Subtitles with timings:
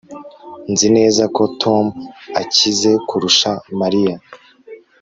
[0.71, 1.85] Nzi neza ko Tom
[2.41, 4.15] akize kurusha Mariya